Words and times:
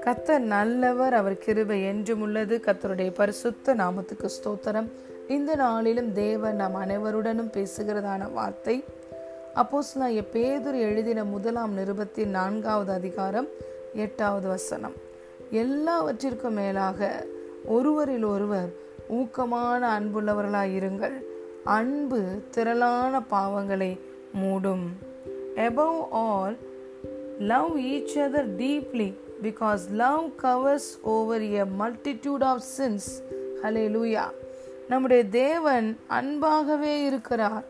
கத்தர் 0.00 0.38
நல்லவர் 0.38 1.14
அவர் 1.14 1.38
கிருபை 1.38 1.84
என்றும் 1.84 2.20
உள்ளது. 2.20 2.60
கத்தருடைய 2.64 3.14
பரிசுத்த 3.14 3.74
நாமத்துக்கு 3.74 4.28
ஸ்தோத்திரம். 4.28 4.88
இந்த 5.28 5.54
நாளிலும் 5.54 6.12
தேவன் 6.12 6.56
நாம் 6.56 6.74
அனைவருடனும் 6.74 7.52
பேசுகிறதான 7.52 8.32
வார்த்தை. 8.32 8.84
அப்போஸ் 9.54 9.96
நான் 9.96 10.10
பேதுரு 10.10 10.80
எழுதின 10.80 11.24
முதலாம் 11.24 11.78
நிருபத்தின் 11.78 12.26
நான்காவது 12.26 12.92
அதிகாரம் 12.92 13.48
எட்டாவது 13.94 14.48
வசனம். 14.48 14.92
எல்லாவற்றிற்கும் 15.50 16.54
மேலாக 16.54 17.26
ஒருவரில் 17.64 18.24
ஒருவர் 18.24 18.68
ஊக்கமான 19.08 19.86
அன்புள்ளவர்களாய் 19.98 20.76
இருங்கள் 20.78 21.24
அன்பு 21.64 22.22
திரளான 22.50 23.22
பாவங்களை 23.30 23.98
மூடும். 24.42 25.08
Above 25.66 26.00
all 26.12 26.54
love 27.38 27.74
each 27.92 28.14
other 28.16 28.44
deeply 28.58 29.10
because 29.42 29.82
love 29.90 30.24
covers 30.42 30.86
over 31.02 31.38
a 31.60 31.64
multitude 31.80 32.42
of 32.42 32.60
sins. 32.78 33.04
லூயா 33.64 34.26
நம்முடைய 34.88 35.24
தேவன் 35.24 35.98
அன்பாகவே 36.10 37.04
இருக்கிறார். 37.04 37.64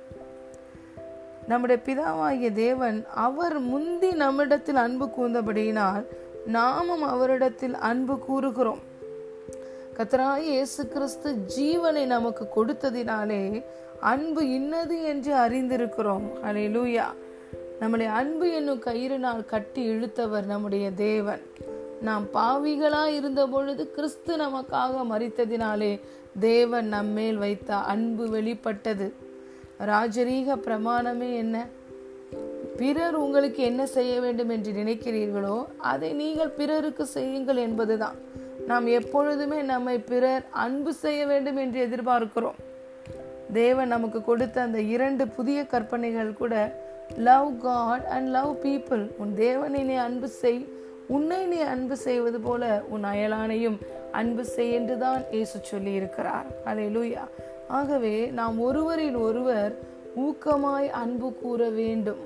நம்முடைய 1.48 1.82
பிதாவாகிய 1.86 2.52
தேவன் 2.52 3.06
அவர் 3.14 3.58
முந்தி 3.58 4.10
நம்மிடத்தில் 4.10 4.76
அன்பு 4.76 5.06
கூர்ந்தபடியினால் 5.06 6.04
நாமும் 6.46 7.02
அவரிடத்தில் 7.02 7.74
அன்பு 7.74 8.18
கூறுகிறோம். 8.18 8.82
கத்தராய் 9.96 10.48
இயேசு 10.52 10.88
கிறிஸ்து 10.88 11.34
ஜீவனை 11.58 12.04
நமக்கு 12.06 12.44
கொடுத்ததினாலே 12.56 13.64
அன்பு 14.00 14.48
இன்னது 14.48 15.02
என்று 15.02 15.32
அறிந்திருக்கிறோம். 15.34 16.26
அலே 16.44 16.64
லூயா 16.76 17.08
நம்முடைய 17.80 18.12
அன்பு 18.12 18.52
என்னும் 18.52 18.82
கயிறுனால் 18.84 19.44
கட்டி 19.44 19.88
இழுத்தவர் 19.88 20.44
நம்முடைய 20.44 20.90
தேவன். 20.90 21.40
நாம் 22.00 22.26
பாவிகளாய் 22.34 23.14
இருந்த 23.14 23.46
பொழுது 23.46 23.90
கிறிஸ்து 23.90 24.36
நமக்காக 24.36 25.04
மறித்ததினாலே 25.10 26.00
தேவன் 26.40 26.88
நம்மேல் 26.88 27.36
வைத்த 27.36 27.76
அன்பு 27.76 28.28
வெளிப்பட்டது. 28.28 29.14
ராஜரீக 29.86 30.56
பிரமாணமே 30.56 31.34
என்ன? 31.36 31.66
பிறர் 32.76 33.14
உங்களுக்கு 33.14 33.62
என்ன 33.62 33.86
செய்ய 33.86 34.20
வேண்டும் 34.20 34.48
என்று 34.48 34.72
நினைக்கிறீர்களோ 34.72 35.64
அதை 35.76 36.12
நீங்கள் 36.12 36.48
பிறருக்கு 36.48 37.06
செய்யுங்கள் 37.06 37.56
என்பதுதான். 37.56 38.14
நாம் 38.66 38.86
எப்பொழுதுமே 38.86 39.62
நம்மை 39.62 39.98
பிறர் 39.98 40.44
அன்பு 40.50 40.94
செய்ய 40.94 41.26
வேண்டும் 41.26 41.56
என்று 41.56 41.86
எதிர்பார்க்கிறோம். 41.86 42.58
தேவன் 43.52 43.88
நமக்கு 43.88 44.22
கொடுத்த 44.22 44.62
அந்த 44.62 44.80
இரண்டு 44.80 45.28
புதிய 45.28 45.64
கற்பனைகள் 45.64 46.32
கூட 46.32 46.54
love 47.16 47.60
god 47.62 48.04
and 48.04 48.28
love 48.28 48.56
people 48.62 49.10
உன் 49.16 49.34
தேவனை 49.34 49.82
நீ 49.82 49.94
அன்பு 49.94 50.28
செய். 50.28 50.68
உன்னை 51.06 51.44
நீ 51.44 51.56
அன்பு 51.56 51.96
செய்வது 51.96 52.40
போல 52.40 52.82
உன் 52.88 53.04
அயலானையும் 53.04 53.78
அன்பு 54.12 54.44
செய் 54.44 54.72
என்றுதான் 54.72 55.22
இயேசு 55.30 55.58
சொல்லி 55.62 55.92
இருக்கிறார் 55.92 56.46
அலை 56.64 56.96
லூயா 56.96 57.24
ஆகவே 57.68 58.26
நாம் 58.26 58.60
ஒருவரில் 58.60 59.16
ஒருவர் 59.16 59.78
ஊக்கமாய் 60.16 60.88
அன்பு 60.88 61.34
கூற 61.34 61.68
வேண்டும். 61.68 62.18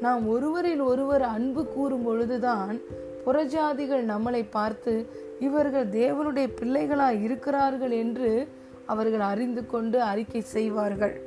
நாம் 0.00 0.28
ஒருவரில் 0.28 0.80
ஒருவர் 0.80 1.22
அன்பு 1.22 1.66
கூறும் 1.66 2.02
பொழுதுதான் 2.02 2.80
புறஜாதிகள் 3.26 4.04
நம்மளை 4.06 4.44
பார்த்து 4.50 5.06
இவர்கள் 5.40 5.88
தேவனுடைய 5.88 6.48
பிள்ளைகளாய் 6.60 7.22
இருக்கிறார்கள் 7.22 7.90
என்று 7.90 8.48
அவர்கள் 8.86 9.20
அறிந்து 9.20 9.66
கொண்டு 9.66 10.02
அறிக்கை 10.02 10.40
செய்வார்கள். 10.40 11.20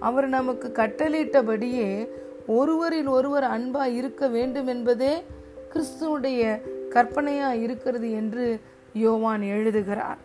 அவர் 0.00 0.28
நமக்கு 0.28 0.72
கட்டளையிட்டபடியே 0.74 2.08
ஒருவரில் 2.46 3.06
ஒருவர் 3.06 3.42
அன்பாக 3.42 3.88
இருக்க 3.88 4.28
வேண்டும் 4.28 4.66
என்பதே 4.66 5.24
கிறிஸ்துவனுடைய 5.72 6.60
கற்பனையாக 6.88 7.54
இருக்கிறது 7.54 8.12
என்று 8.12 8.60
யோவான் 8.92 9.42
எழுதுகிறார். 9.42 10.16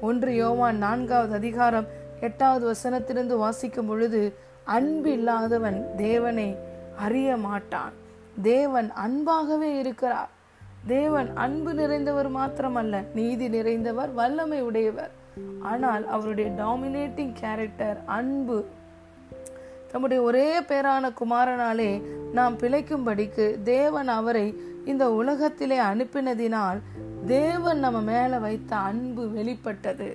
ஒன்று 0.00 0.34
யோவான் 0.34 0.78
நான்காவது 0.78 1.34
அதிகாரம் 1.34 1.86
எட்டாவது 2.20 2.72
வசனத்திலிருந்து 2.72 3.36
வாசிக்கும் 3.36 3.86
பொழுது 3.86 4.34
அன்பு 4.64 5.12
இல்லாதவன் 5.12 5.86
தேவனை 5.96 6.56
அறிய 6.98 7.36
மாட்டான். 7.36 7.92
தேவன் 8.42 8.92
அன்பாகவே 8.92 9.78
இருக்கிறார். 9.78 10.28
தேவன் 10.86 11.36
அன்பு 11.36 11.72
நிறைந்தவர் 11.72 12.30
மாத்திரமல்ல 12.36 13.02
நீதி 13.14 13.48
நிறைந்தவர் 13.48 14.12
வல்லமை 14.14 14.60
உடையவர். 14.60 15.10
ஆனால் 15.60 16.08
அவருடைய 16.08 16.50
டாமினேட்டிங் 16.50 17.32
கேரக்டர் 17.32 17.98
அன்பு 18.06 18.66
தம்முடைய 19.90 20.22
ஒரே 20.22 20.60
பேரான 20.60 21.12
குமாரனாலே 21.20 22.02
நாம் 22.32 22.58
பிழைக்கும்படிக்கு 22.58 23.62
தேவன் 23.62 24.08
அவரை 24.08 24.46
இந்த 24.84 25.12
உலகத்திலே 25.12 25.78
அனுப்பினதினால் 25.78 26.78
தேவன் 27.26 27.78
நம்ம 27.78 28.00
மேல 28.00 28.38
வைத்த 28.38 28.76
அன்பு 28.76 29.28
வெளிப்பட்டது. 29.28 30.10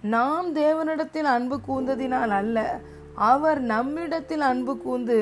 நாம் 0.00 0.54
தேவனிடத்தில் 0.54 1.28
அன்பு 1.36 1.60
கூந்ததினால் 1.68 2.28
அல்ல 2.28 2.80
அவர் 3.14 3.60
நம்மிடத்தில் 3.60 4.40
அன்பு 4.40 4.78
கூந்து 4.78 5.18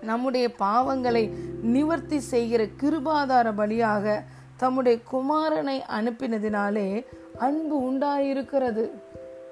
நம்முடைய 0.00 0.50
பாவங்களை 0.58 1.24
நிவர்த்தி 1.62 2.18
செய்கிற 2.18 2.62
கிருபாதார 2.82 3.48
பலியாக 3.58 4.14
தம்முடைய 4.56 4.98
குமாரனை 5.12 5.76
அனுப்பினதினாலே 5.98 7.04
அன்பு 7.38 7.92
உண்டாயிருக்கிறது. 7.92 8.84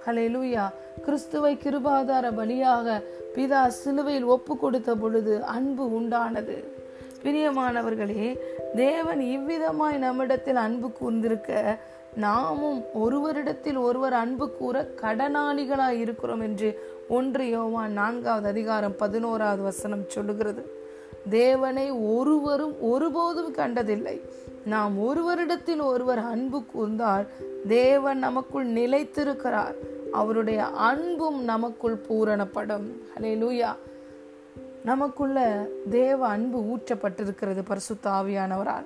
ஹலேலூயா 0.07 0.65
கிறிஸ்துவை 1.05 1.57
கிருபாதார 1.57 2.27
பலியாக 2.39 3.03
பிதா 3.35 3.67
சிலுவையில் 3.67 4.25
ஒப்பு 4.25 4.57
கொடுத்த 4.57 4.95
பொழுது 4.95 5.45
அன்பு 5.45 6.01
உண்டானது. 6.01 6.65
பிரியமானவர்களே 7.23 8.39
தேவன் 8.75 9.21
இவ்விதமாய் 9.21 9.99
நம்மிடத்தில் 9.99 10.57
அன்பு 10.57 10.89
கூர்ந்திருக்க 10.89 11.79
நாமும் 12.15 12.83
ஒருவரிடத்தில் 12.95 13.79
ஒருவர் 13.79 14.13
அன்பு 14.13 14.51
கூற 14.51 14.89
கடனாளிகளாய் 15.03 15.99
இருக்கிறோம் 15.99 16.41
என்று 16.41 16.69
ஒன்று 17.09 17.49
யோவான் 17.49 17.93
நான்காவது 17.93 18.49
அதிகாரம் 18.49 18.97
பதினோராவது 18.97 19.63
வசனம் 19.63 20.09
சொல்லுகிறது. 20.09 20.63
தேவனை 21.31 21.91
ஒருவரும் 21.91 22.83
ஒருபோதும் 22.83 23.53
கண்டதில்லை. 23.53 24.21
நாம் 24.65 24.99
ஒருவரிடத்தில் 24.99 25.83
ஒருவர் 25.83 26.19
அன்பு 26.19 26.63
கூர்ந்தால் 26.75 27.27
தேவன் 27.69 28.19
நமக்குள் 28.19 28.73
நிலைத்திருக்கிறார். 28.73 29.75
அவருடைய 30.13 30.65
அன்பும் 30.65 31.45
நமக்குள் 31.45 32.01
பூரணப்படும். 32.09 32.87
ஹலே 33.15 33.35
லூயா 33.39 33.77
நமக்குள்ள 34.85 35.67
தேவ 35.91 36.27
அன்பு 36.27 36.59
ஊற்றப்பட்டிருக்கிறது 36.59 37.63
பரிசுத்த 37.65 38.11
ஆவியானவரால். 38.11 38.85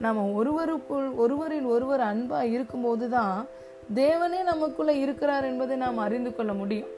நம்ம 0.00 0.42
ஒருவருக்குள் 0.42 1.14
ஒருவரில் 1.14 1.64
ஒருவர் 1.64 2.00
அன்பா 2.00 2.40
இருக்கும்போது 2.40 3.08
தான் 3.08 3.46
தேவனே 3.94 4.42
நமக்குள்ள 4.42 4.92
இருக்கிறார் 4.92 5.44
என்பதை 5.44 5.76
நாம் 5.76 5.98
அறிந்து 5.98 6.36
கொள்ள 6.36 6.52
முடியும். 6.52 6.88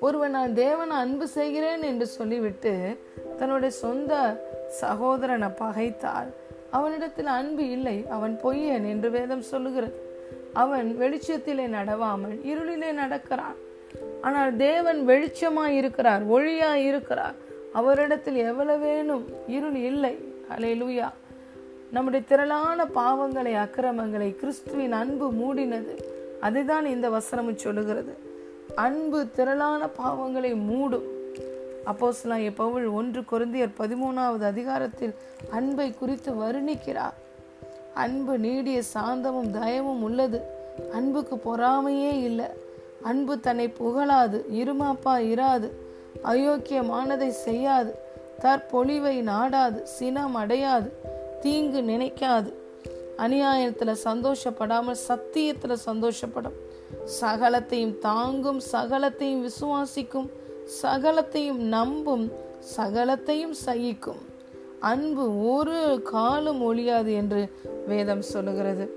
ஒருவன் 0.00 0.30
நான் 0.30 0.54
தேவனை 0.54 0.96
அன்பு 0.96 1.28
செய்கிறேன் 1.28 1.82
என்று 1.82 2.06
சொல்லிவிட்டு 2.06 3.00
தன்னுடைய 3.38 3.74
சொந்த 3.74 4.44
சகோதரனை 4.68 5.48
பகைத்தால் 5.48 6.26
அவனிடத்தில் 6.70 7.26
அன்பு 7.26 7.70
இல்லை 7.70 8.06
அவன் 8.08 8.40
பொய்யன் 8.42 8.88
என்று 8.88 9.10
வேதம் 9.10 9.42
சொல்லுகிறது. 9.42 10.09
அவன் 10.52 10.96
வெளிச்சத்திலே 11.00 11.66
நடவாமல் 11.66 12.38
இருளிலே 12.44 12.92
நடக்கிறான். 12.92 13.54
ஆனால் 14.20 14.56
தேவன் 14.56 15.06
வெளிச்சமாய் 15.06 15.76
இருக்கிறார் 15.76 16.28
ஒளியாய் 16.28 16.86
இருக்கிறார். 16.86 17.34
அவரிடத்தில் 17.72 18.52
எவ்வளவேனும் 18.52 19.24
இருள் 19.46 19.74
இல்லை. 19.74 20.18
அலே 20.56 20.74
லூயா 20.82 21.10
நம்முடைய 21.90 22.24
திரளான 22.28 22.84
பாவங்களை 22.84 23.54
அக்கிரமங்களை 23.54 24.36
கிறிஸ்துவின் 24.36 24.92
அன்பு 24.92 25.32
மூடினது. 25.32 25.96
அதுதான் 26.40 26.86
இந்த 26.86 27.10
வசனமும் 27.10 27.54
சொல்லுகிறது. 27.54 28.16
அன்பு 28.74 29.30
திரளான 29.30 29.86
பாவங்களை 29.86 30.54
மூடும். 30.54 31.08
அப்போஸ்லாம் 31.86 32.52
பவுல் 32.54 32.86
ஒன்று 32.86 33.20
குருந்தியர் 33.20 33.74
பதிமூணாவது 33.78 34.42
அதிகாரத்தில் 34.42 35.14
அன்பை 35.50 35.94
குறித்து 35.94 36.32
வருணிக்கிறார். 36.32 37.18
அன்பு 37.94 38.38
நீடிய 38.38 38.82
சாந்தமும் 38.94 39.50
தயமும் 39.50 40.02
உள்ளது. 40.02 40.40
அன்புக்கு 40.92 41.36
பொறாமையே 41.36 42.22
இல்லை. 42.22 42.46
அன்பு 43.02 43.40
தன்னை 43.40 43.68
புகழாது 43.68 44.44
இருமாப்பா 44.52 45.18
இராது. 45.18 45.70
அயோக்கியமானதை 46.24 47.28
செய்யாது. 47.28 47.94
தற்பொழிவை 48.40 49.22
நாடாது 49.22 49.82
சினம் 49.82 50.34
அடையாது 50.34 50.92
தீங்கு 51.40 51.80
நினைக்காது. 51.80 52.52
அநியாயத்தில் 53.16 53.96
சந்தோஷப்படாமல் 54.04 54.96
சத்தியத்தில் 55.08 55.76
சந்தோஷப்படும். 55.86 56.58
சகலத்தையும் 57.20 57.98
தாங்கும் 57.98 58.60
சகலத்தையும் 58.72 59.48
விசுவாசிக்கும் 59.48 60.30
சகலத்தையும் 60.82 61.54
நம்பும் 61.54 62.32
சகலத்தையும் 62.76 63.50
சகிக்கும். 63.50 64.29
அன்பு 64.80 65.50
ஒரு 65.50 66.00
காலம் 66.04 66.62
ஒழியாது 66.62 67.12
என்று 67.12 67.50
வேதம் 67.86 68.22
சொல்லுகிறது. 68.22 68.94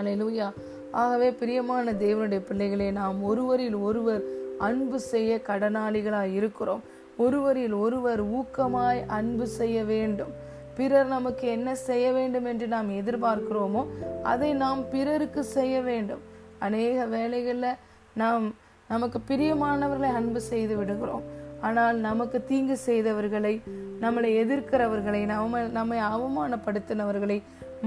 அலையிலூயா 0.00 0.52
ஆகவே 0.92 1.32
பிரியமான 1.32 1.92
தேவனுடைய 1.92 2.38
பிள்ளைகளே 2.38 2.90
நாம் 2.90 3.22
ஒருவரில் 3.22 3.74
ஒருவர் 3.74 4.22
அன்பு 4.58 5.00
செய்ய 5.00 5.40
கடனாளிகளாய் 5.46 6.32
இருக்கிறோம். 6.32 6.82
ஒருவரில் 7.16 7.72
ஒருவர் 7.72 8.32
ஊக்கமாய் 8.32 9.06
அன்பு 9.06 9.46
செய்ய 9.46 9.84
வேண்டும். 9.84 10.32
பிறர் 10.74 11.06
நமக்கு 11.06 11.48
என்ன 11.48 11.74
செய்ய 11.74 12.12
வேண்டும் 12.12 12.44
என்று 12.44 12.66
நாம் 12.66 12.90
எதிர்பார்க்கிறோமோ 12.90 13.86
அதை 14.22 14.52
நாம் 14.52 14.88
பிறருக்கு 14.88 15.44
செய்ய 15.44 15.80
வேண்டும். 15.80 16.20
அநேக 16.58 17.06
வேலைகளில் 17.06 17.80
நாம் 18.14 18.54
நமக்கு 18.88 19.18
பிரியமானவர்களை 19.28 20.12
அன்பு 20.14 20.40
செய்து 20.40 20.76
விடுகிறோம். 20.76 21.22
ஆனால் 21.66 21.98
நமக்கு 22.08 22.38
தீங்கு 22.50 22.76
செய்தவர்களை 22.86 23.54
நம்மளை 24.02 24.30
எதிர்க்கிறவர்களை 24.42 25.20
நம்ம 25.32 25.62
நம்மை 25.78 25.98
அவமானப்படுத்தினவர்களை 26.14 27.38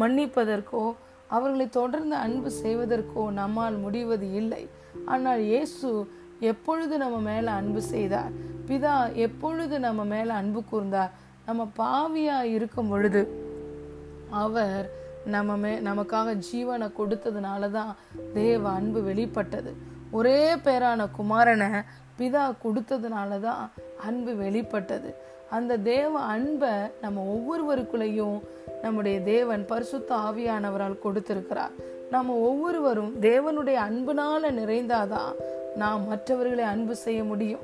மன்னிப்பதற்கோ 0.02 0.84
அவர்களை 1.36 1.66
தொடர்ந்து 1.80 2.16
அன்பு 2.26 2.50
செய்வதற்கோ 2.64 3.24
நம்மால் 3.40 3.78
முடிவது 3.86 4.28
இல்லை. 4.42 4.64
ஆனால் 5.14 5.42
இயேசு 5.52 5.90
எப்பொழுது 6.52 6.96
நம்ம 7.04 7.18
மேல 7.30 7.46
அன்பு 7.60 7.82
செய்தார்? 7.94 8.32
பிதா 8.68 8.94
எப்பொழுது 9.26 9.76
நம்ம 9.88 10.02
மேல 10.14 10.30
அன்பு 10.42 10.62
கூர்ந்தார்? 10.72 11.12
நம்ம 11.48 11.68
பாவியா 11.80 12.38
இருக்கும் 12.56 12.90
பொழுது 12.94 13.22
அவர் 14.44 14.86
நம்ம 15.36 15.52
மே 15.62 15.72
நமக்காக 15.88 16.34
ஜீவனை 16.48 16.88
கொடுத்ததுனால 16.98 17.70
தான் 17.78 17.92
தேவ 18.34 18.64
அன்பு 18.80 19.00
வெளிப்பட்டது. 19.10 19.72
ஒரே 20.12 20.54
பேரான 20.54 21.08
குமாரனை 21.18 21.82
பிதா 22.20 22.54
கொடுத்ததுனால 22.64 23.40
தான் 23.40 23.72
அன்பு 23.98 24.36
வெளிப்பட்டது. 24.36 25.16
அந்த 25.50 25.78
தேவ 25.78 26.20
அன்பை 26.20 26.70
நம்ம 27.02 27.36
ஒவ்வொருவருக்குள்ளேயும் 27.36 28.42
நம்முடைய 28.82 29.22
தேவன் 29.22 29.66
பரிசுத்த 29.66 30.16
ஆவியானவரால் 30.16 31.00
கொடுத்திருக்கிறார். 31.00 31.72
நம்ம 32.12 32.34
ஒவ்வொருவரும் 32.34 33.22
தேவனுடைய 33.22 33.78
அன்புனால 33.90 34.52
நிறைந்தாதான் 34.52 35.34
நாம் 35.76 36.08
மற்றவர்களை 36.08 36.64
அன்பு 36.64 36.96
செய்ய 36.96 37.24
முடியும். 37.24 37.60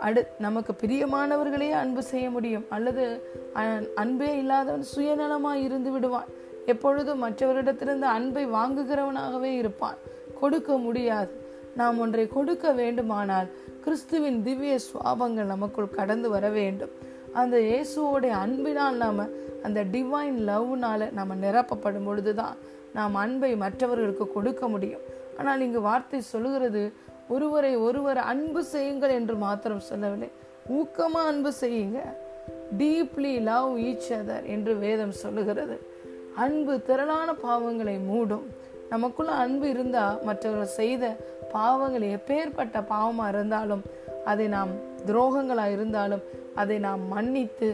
அடு 0.00 0.26
நமக்கு 0.38 0.72
பிரியமானவர்களையே 0.72 1.70
அன்பு 1.70 2.02
செய்ய 2.02 2.30
முடியும். 2.30 2.64
அல்லது 2.68 3.22
அன்பே 3.94 4.38
இல்லாதவன் 4.38 4.84
சுயநலமாக 4.96 5.54
இருந்து 5.54 5.90
விடுவான். 5.90 6.26
எப்பொழுதும் 6.66 7.28
மற்றவரிடத்திலிருந்து 7.28 8.02
அன்பை 8.02 8.46
வாங்குகிறவனாகவே 8.46 9.56
இருப்பான். 9.56 9.96
கொடுக்க 10.40 10.76
முடியாது. 10.76 11.47
நாம் 11.76 11.98
ஒன்றை 11.98 12.28
கொடுக்க 12.28 12.72
வேண்டுமானால் 12.72 13.48
கிறிஸ்துவின் 13.84 14.42
திவ்ய 14.42 14.78
சுவாபங்கள் 14.78 15.52
நமக்குள் 15.54 15.90
கடந்து 15.90 16.30
வர 16.30 16.48
வேண்டும். 16.48 16.90
அந்த 17.32 17.58
இயேசுவோடைய 17.58 18.28
அன்பினால் 18.28 18.96
நாம 18.96 19.26
அந்த 19.62 19.84
டிவைன் 19.84 20.38
லவ்னால 20.48 21.12
நம்ம 21.12 21.34
நிரப்பப்படும் 21.34 22.04
பொழுதுதான் 22.04 22.56
நாம் 22.94 23.14
அன்பை 23.14 23.56
மற்றவர்களுக்கு 23.56 24.32
கொடுக்க 24.32 24.68
முடியும். 24.68 25.00
ஆனால் 25.38 25.60
இங்கு 25.60 25.80
வார்த்தை 25.80 26.20
சொல்லுகிறது 26.20 26.92
ஒருவரை 27.28 27.76
ஒருவர் 27.76 28.18
அன்பு 28.18 28.64
செய்யுங்கள் 28.64 29.10
என்று 29.10 29.34
மாத்திரம் 29.34 29.80
சொல்லவில்லை. 29.80 30.30
ஊக்கமா 30.72 31.24
அன்பு 31.26 31.52
செய்யுங்க. 31.60 31.98
டீப்லி 32.78 33.40
லவ் 33.40 33.78
ஈச் 33.78 34.10
அதர் 34.10 34.44
என்று 34.44 34.76
வேதம் 34.76 35.12
சொல்லுகிறது. 35.12 35.80
அன்பு 36.36 36.82
திரளான 36.82 37.32
பாவங்களை 37.32 37.98
மூடும். 38.10 38.46
நமக்குள்ள 38.88 39.32
அன்பு 39.32 39.68
இருந்தா 39.68 40.18
மற்றவர்கள் 40.24 40.76
செய்த 40.80 41.16
பாவங்கள் 41.52 42.06
எப்பேற்பட்ட 42.16 42.78
பாவமா 42.92 43.28
இருந்தாலும் 43.28 43.82
அதை 44.24 44.46
நாம் 44.46 44.72
துரோகங்களா 45.06 45.72
இருந்தாலும் 45.72 46.24
அதை 46.54 46.78
நாம் 46.78 47.02
மன்னித்து 47.06 47.68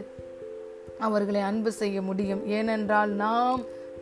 அவர்களை 0.99 1.41
அன்பு 1.41 1.71
செய்ய 1.71 2.01
முடியும். 2.01 2.41
ஏனென்றால் 2.47 3.09
நாம் 3.09 3.61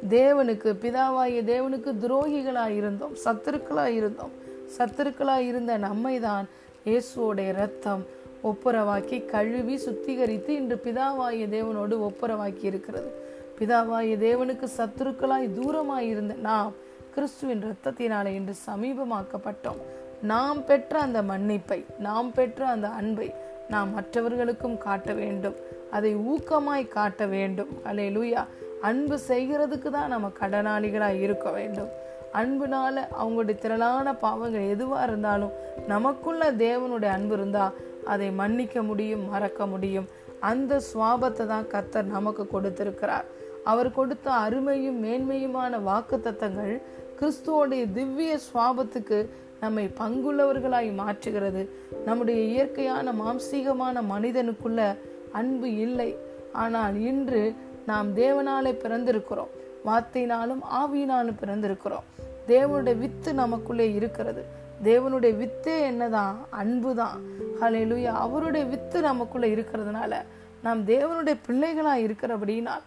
தேவனுக்கு 0.09 0.69
பிதாவாகிய 0.83 1.41
தேவனுக்கு 1.51 1.91
துரோகிகளாக 2.03 2.69
இருந்தோம் 2.69 3.15
சத்துருக்களாக 3.25 3.95
இருந்தோம். 3.99 4.33
சத்துருக்களாக 4.77 5.47
இருந்த 5.51 5.77
நம்மை 5.77 6.19
தான் 6.19 6.47
இயேசுவோடைய 6.85 7.53
ரத்தம் 7.53 8.03
ஒப்புரவாக்கி 8.43 9.25
கழுவி 9.25 9.75
சுத்திகரித்து 9.85 10.49
இன்று 10.49 10.81
பிதாவாகிய 10.83 11.45
தேவனோடு 11.57 11.95
ஒப்புரவாக்கி 12.09 12.65
இருக்கிறது. 12.71 13.11
பிதாவாகிய 13.59 14.15
தேவனுக்கு 14.27 14.67
சத்துருக்களாய் 14.77 15.47
தூரமாய் 15.59 16.07
இருந்த 16.07 16.33
நாம் 16.41 16.73
கிறிஸ்துவின் 17.15 17.63
இரத்தத்தினாலே 17.63 18.31
இன்று 18.39 18.55
சமீபமாக்கப்பட்டோம். 18.69 19.81
நாம் 20.21 20.65
பெற்ற 20.65 20.99
அந்த 20.99 21.21
மன்னிப்பை 21.21 21.79
நாம் 21.99 22.31
பெற்ற 22.31 22.67
அந்த 22.67 22.87
அன்பை 22.99 23.27
நாம் 23.67 23.93
மற்றவர்களுக்கும் 23.93 24.77
காட்ட 24.77 25.13
வேண்டும். 25.13 25.55
அதை 25.91 26.11
ஊக்கமாய் 26.31 26.87
காட்ட 26.87 27.25
வேண்டும். 27.25 27.71
அலே 27.83 28.07
லூயா 28.15 28.43
அன்பு 28.81 29.19
செய்கிறதுக்கு 29.27 29.89
தான் 29.89 30.13
நம்ம 30.13 30.31
கடனாளிகளாக 30.39 31.21
இருக்க 31.21 31.51
வேண்டும். 31.51 31.91
அன்புனால 32.33 32.95
அவங்களுடைய 33.21 33.57
திரளான 33.57 34.15
பாவங்கள் 34.15 34.71
எதுவாக 34.75 35.07
இருந்தாலும் 35.07 35.53
நமக்குள்ள 35.87 36.51
தேவனுடைய 36.65 37.11
அன்பு 37.17 37.33
இருந்தா 37.33 37.65
அதை 38.05 38.31
மன்னிக்க 38.31 38.83
முடியும் 38.83 39.29
மறக்க 39.29 39.67
முடியும். 39.67 40.07
அந்த 40.39 40.81
சுவாபத்தை 40.93 41.45
தான் 41.45 41.71
கத்தர் 41.73 42.13
நமக்கு 42.15 42.45
கொடுத்திருக்கிறார். 42.47 43.27
அவர் 43.71 43.89
கொடுத்த 43.91 44.27
அருமையும் 44.31 44.97
மேன்மையுமான 45.03 45.79
வாக்கு 45.81 46.15
தத்தங்கள் 46.19 46.73
கிறிஸ்துவோடைய 47.19 47.91
திவ்ய 47.91 48.39
சுவாபத்துக்கு 48.53 49.27
நம்மை 49.59 49.85
பங்குள்ளவர்களாய் 49.85 50.91
மாற்றுகிறது. 50.91 51.67
நம்முடைய 52.05 52.41
இயற்கையான 52.41 53.11
மாம்சீகமான 53.11 54.01
மனிதனுக்குள்ள 54.11 54.97
அன்பு 55.31 55.75
இல்லை. 55.75 56.17
ஆனால் 56.53 56.99
இன்று 56.99 57.55
நாம் 57.85 58.17
தேவனாலே 58.17 58.71
பிறந்திருக்கிறோம். 58.71 59.47
வார்த்தையினாலும் 59.85 60.59
ஆவியினாலும் 60.81 61.35
பிறந்திருக்கிறோம். 61.41 62.03
தேவனுடைய 62.47 62.97
வித்து 62.97 63.33
நமக்குள்ளே 63.33 63.93
இருக்கிறது. 63.93 64.43
தேவனுடைய 64.83 65.37
வித்தே 65.37 65.79
என்னதான்? 65.79 66.45
அன்பு 66.49 66.95
தான் 66.95 67.21
ஹலையிலுயா 67.61 68.05
அவருடைய 68.05 68.65
வித்து 68.65 69.01
நமக்குள்ள 69.01 69.47
இருக்கிறதுனால 69.47 70.15
நாம் 70.63 70.85
தேவனுடைய 70.85 71.35
பிள்ளைகளா 71.47 71.93
இருக்கிறபடினால் 71.95 72.81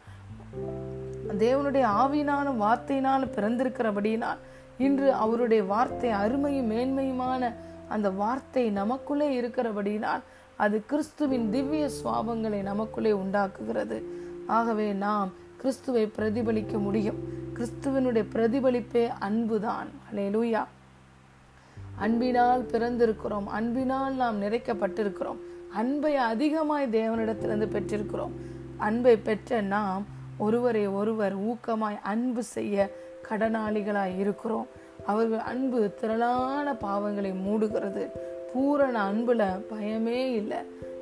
தேவனுடைய 1.32 1.87
ஆவியினாலும் 2.02 2.61
வார்த்தையினாலும் 2.61 3.34
பிறந்திருக்கிறபடினால் 3.37 4.37
இன்று 4.78 5.12
அவருடைய 5.12 5.64
வார்த்தை 5.64 6.11
அருமையும் 6.11 6.70
மேன்மையுமான 6.70 7.52
அந்த 7.88 8.11
வார்த்தை 8.11 8.70
நமக்குள்ளே 8.70 9.40
இருக்கிறபடினால் 9.40 10.20
அது 10.56 10.82
கிறிஸ்துவின் 10.87 11.50
திவ்ய 11.50 11.88
சுவாபங்களை 12.05 12.62
நமக்குள்ளே 12.62 13.12
உண்டாக்குகிறது. 13.12 14.05
ஆகவே 14.46 14.93
நாம் 14.93 15.32
கிறிஸ்துவை 15.56 16.12
பிரதிபலிக்க 16.19 16.78
முடியும். 16.78 17.17
கிறிஸ்துவனுடைய 17.55 18.25
பிரதிபலிப்பே 18.32 19.11
அன்புதான். 19.19 19.87
அலேலூயா 20.12 20.64
அன்பினால் 21.99 22.64
பிறந்திருக்கிறோம். 22.64 23.46
அன்பினால் 23.46 24.14
நாம் 24.14 24.43
நிறைக்கப்பட்டிருக்கிறோம். 24.43 25.37
அன்பை 25.72 26.17
அதிகமாய் 26.17 26.88
தேவனிடத்திலிருந்து 26.88 27.67
பெற்றிருக்கிறோம். 27.67 28.31
அன்பை 28.76 29.17
பெற்ற 29.17 29.60
நாம் 29.60 30.06
ஒருவரை 30.38 30.86
ஒருவர் 30.86 31.38
ஊக்கமாய் 31.38 31.98
அன்பு 32.02 32.43
செய்ய 32.43 32.90
கடனாளிகளாய் 33.28 34.19
இருக்கிறோம். 34.19 34.66
அவர்கள் 35.06 35.38
அன்பு 35.38 35.94
திரளான 36.00 36.72
பாவங்களை 36.72 37.34
மூடுகிறது. 37.48 38.10
பூரண 38.52 39.12
அன்புல 39.12 39.60
பயமே 39.70 40.32
இல்லை. 40.32 40.56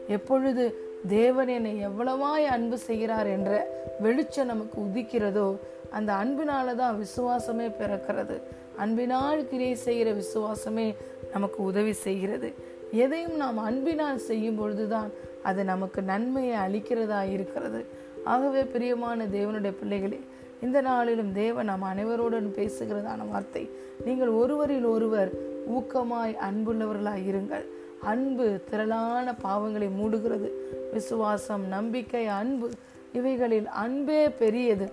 எப்பொழுது 0.08 0.74
தேவன் 1.08 1.48
என்னை 1.48 1.86
எவ்வளவாய் 1.88 2.44
அன்பு 2.44 2.78
செய்கிறார் 2.78 3.26
என்ற 3.26 3.68
வெளிச்சம் 4.00 4.46
நமக்கு 4.46 4.80
உதிக்கிறதோ 4.80 5.58
அந்த 5.90 6.12
அன்பினால 6.12 6.74
தான் 6.74 7.04
விசுவாசமே 7.04 7.72
பிறக்கிறது. 7.80 8.42
அன்பினால் 8.76 9.48
கிரியை 9.48 9.74
செய்கிற 9.74 10.12
விசுவாசமே 10.12 10.94
நமக்கு 11.32 11.62
உதவி 11.62 11.92
செய்கிறது. 11.92 12.54
எதையும் 12.90 13.36
நாம் 13.36 13.58
அன்பினால் 13.58 14.18
செய்யும் 14.18 14.56
பொழுதுதான் 14.56 15.10
அது 15.42 15.64
நமக்கு 15.64 16.02
நன்மையை 16.02 16.56
அளிக்கிறதா 16.56 17.30
இருக்கிறது. 17.30 17.86
ஆகவே 18.24 18.64
பிரியமான 18.64 19.24
தேவனுடைய 19.24 19.70
பிள்ளைகளே 19.70 20.20
இந்த 20.62 20.80
நாளிலும் 20.80 21.32
தேவன் 21.32 21.64
நம் 21.64 21.82
அனைவரோடன் 21.82 22.48
பேசுகிறதான 22.58 23.28
வார்த்தை 23.28 23.70
நீங்கள் 24.04 24.28
ஒருவரில் 24.28 24.84
ஒருவர் 24.84 25.32
ஊக்கமாய் 25.70 26.36
அன்புள்ளவர்களாய் 26.50 27.24
இருங்கள். 27.30 27.64
அன்பு 28.00 28.60
திரளான 28.70 29.34
பாவங்களை 29.42 29.88
மூடுகிறது. 30.00 30.50
விசுவாசம் 30.92 31.68
நம்பிக்கை 31.68 32.26
அன்பு 32.26 32.70
இவைகளில் 33.12 33.68
அன்பே 33.68 34.28
பெரியது. 34.28 34.90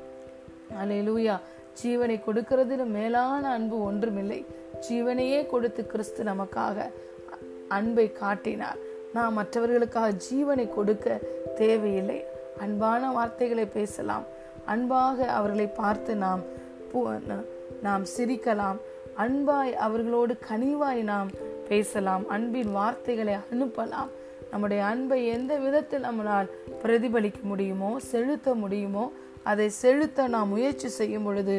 அலையிலூயா. 0.84 1.40
ஜீவனை 1.84 2.22
கொடுக்கிறதிலும் 2.28 2.86
மேலான 2.86 3.50
அன்பு 3.50 3.84
ஒன்றுமில்லை. 3.84 4.46
ஜீவனையே 4.90 5.46
கொடுத்து 5.46 5.88
கிறிஸ்து 5.88 6.24
நமக்காக 6.24 6.90
அன்பை 7.68 8.12
காட்டினார். 8.12 8.78
நாம் 9.14 9.34
மற்றவர்களுக்காக 9.34 10.14
ஜீவனை 10.32 10.70
கொடுக்க 10.70 11.20
தேவையில்லை. 11.56 12.26
அன்பான 12.64 13.12
வார்த்தைகளை 13.18 13.66
பேசலாம். 13.78 14.26
அன்பாக 14.66 15.28
அவர்களை 15.38 15.68
பார்த்து 15.82 16.16
நாம் 16.26 16.42
நாம் 17.86 18.04
சிரிக்கலாம். 18.16 18.80
அன்பாய் 19.24 19.72
அவர்களோடு 19.86 20.34
கனிவாய் 20.50 21.02
நாம் 21.12 21.30
பேசலாம். 21.70 22.24
அன்பின் 22.36 22.72
வார்த்தைகளை 22.72 23.36
அனுப்பலாம். 23.54 24.10
நம்முடைய 24.52 24.82
அன்பை 24.92 25.20
எந்த 25.36 25.54
விதத்தில் 25.66 26.08
நம்மளால் 26.08 26.50
பிரதிபலிக்க 26.84 27.42
முடியுமோ 27.52 27.92
செலுத்த 28.12 28.54
முடியுமோ 28.64 29.06
அதை 29.52 29.68
செலுத்த 29.84 30.28
நாம் 30.34 30.52
முயற்சி 30.54 30.90
செய்யும் 30.98 31.24
பொழுது 31.24 31.56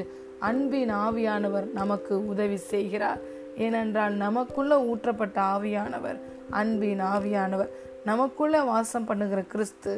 அன்பின் 0.49 0.92
ஆவியானவர் 1.04 1.66
நமக்கு 1.80 2.14
உதவி 2.32 2.59
செய்கிறார். 2.73 3.21
ஏனென்றால் 3.64 4.14
நமக்குள்ள 4.25 4.75
ஊற்றப்பட்ட 4.90 5.38
ஆவியானவர் 5.54 6.18
அன்பின் 6.61 7.02
ஆவியானவர் 7.14 7.73
நமக்குள்ள 8.11 8.56
வாசம் 8.73 9.09
பண்ணுகிற 9.09 9.40
கிறிஸ்து 9.54 9.92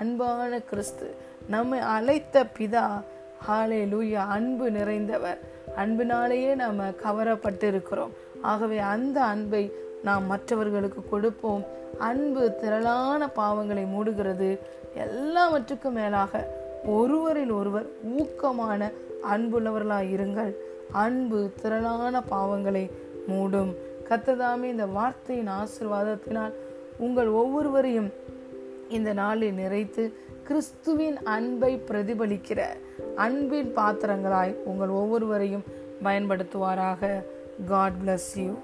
அன்பான 0.00 0.60
கிறிஸ்து 0.60 1.14
நம்மை 1.48 1.78
அழைத்த 1.78 2.46
பிதா 2.58 3.02
ஹாலே 3.48 3.80
லூயா 3.84 4.14
அன்பு 4.14 4.70
நிறைந்தவர். 4.70 5.38
அன்பினாலேயே 5.76 6.54
நாம் 6.54 6.80
கவரப்பட்டு 6.80 7.62
இருக்கிறோம் 7.62 8.12
ஆகவே 8.42 8.78
அந்த 8.78 9.22
அன்பை 9.22 9.72
நாம் 10.02 10.24
மற்றவர்களுக்கு 10.24 11.08
கொடுப்போம். 11.08 11.64
அன்பு 11.98 12.54
திரளான 12.54 13.28
பாவங்களை 13.36 13.84
மூடுகிறது. 13.96 14.58
எல்லாவற்றுக்கும் 14.94 15.92
மேலாக 15.92 16.52
ஒருவரில் 16.84 17.50
ஒருவர் 17.50 17.86
ஊக்கமான 18.18 18.92
அன்புள்ளவர்களாக 19.32 20.10
இருங்கள். 20.16 20.54
அன்பு 20.92 21.50
திரளான 21.62 22.22
பாவங்களை 22.30 22.90
மூடும். 23.28 23.74
கத்ததாமே 24.08 24.62
இந்த 24.62 24.86
வார்த்தையின் 24.86 25.48
ஆசிர்வாதத்தினால் 25.48 26.52
உங்கள் 26.98 27.28
ஒவ்வொருவரையும் 27.28 28.12
இந்த 28.88 29.12
நாளில் 29.12 29.56
நிறைத்து 29.56 30.12
கிறிஸ்துவின் 30.44 31.22
அன்பை 31.22 31.82
பிரதிபலிக்கிற 31.88 32.62
அன்பின் 33.16 33.76
பாத்திரங்களாய் 33.76 34.54
உங்கள் 34.64 34.88
ஒவ்வொருவரையும் 34.88 35.64
பயன்படுத்துவாராக. 36.04 37.24
God 37.66 37.92
bless 38.04 38.30
you 38.34 38.58